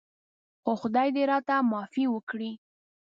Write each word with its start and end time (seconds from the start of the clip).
خو 0.63 0.71
خدای 0.81 1.07
دې 1.15 1.23
راته 1.31 1.55
معافي 1.69 2.05
وکړي. 2.09 2.51